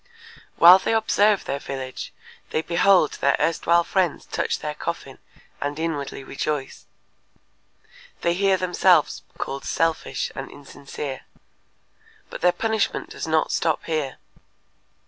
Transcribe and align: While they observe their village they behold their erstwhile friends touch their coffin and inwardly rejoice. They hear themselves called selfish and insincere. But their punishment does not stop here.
While 0.55 0.79
they 0.79 0.95
observe 0.95 1.45
their 1.45 1.59
village 1.59 2.11
they 2.49 2.63
behold 2.63 3.19
their 3.21 3.35
erstwhile 3.39 3.83
friends 3.83 4.25
touch 4.25 4.57
their 4.57 4.73
coffin 4.73 5.19
and 5.61 5.77
inwardly 5.77 6.23
rejoice. 6.23 6.87
They 8.21 8.33
hear 8.33 8.57
themselves 8.57 9.21
called 9.37 9.63
selfish 9.63 10.31
and 10.33 10.49
insincere. 10.49 11.21
But 12.31 12.41
their 12.41 12.51
punishment 12.51 13.11
does 13.11 13.27
not 13.27 13.51
stop 13.51 13.85
here. 13.85 14.17